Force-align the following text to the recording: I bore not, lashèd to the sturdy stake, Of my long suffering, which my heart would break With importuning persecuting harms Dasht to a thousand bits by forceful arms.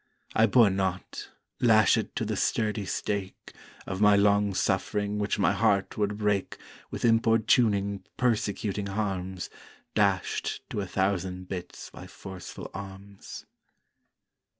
I 0.33 0.47
bore 0.47 0.71
not, 0.71 1.29
lashèd 1.61 2.15
to 2.15 2.25
the 2.25 2.35
sturdy 2.35 2.87
stake, 2.87 3.53
Of 3.85 4.01
my 4.01 4.15
long 4.15 4.55
suffering, 4.55 5.19
which 5.19 5.37
my 5.37 5.51
heart 5.53 5.95
would 5.95 6.17
break 6.17 6.57
With 6.89 7.05
importuning 7.05 8.03
persecuting 8.17 8.87
harms 8.87 9.51
Dasht 9.93 10.61
to 10.71 10.81
a 10.81 10.87
thousand 10.87 11.47
bits 11.49 11.91
by 11.91 12.07
forceful 12.07 12.71
arms. 12.73 13.45